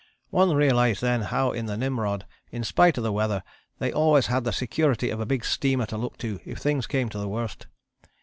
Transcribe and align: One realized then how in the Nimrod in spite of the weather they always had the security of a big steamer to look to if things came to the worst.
One 0.31 0.55
realized 0.55 0.99
then 1.03 1.21
how 1.21 1.51
in 1.51 1.67
the 1.67 1.77
Nimrod 1.77 2.25
in 2.49 2.63
spite 2.63 2.97
of 2.97 3.03
the 3.03 3.11
weather 3.11 3.43
they 3.77 3.93
always 3.93 4.25
had 4.25 4.45
the 4.45 4.51
security 4.51 5.11
of 5.11 5.19
a 5.19 5.27
big 5.27 5.45
steamer 5.45 5.85
to 5.85 5.95
look 5.97 6.17
to 6.25 6.39
if 6.43 6.57
things 6.57 6.87
came 6.87 7.07
to 7.09 7.19
the 7.19 7.27
worst. 7.27 7.67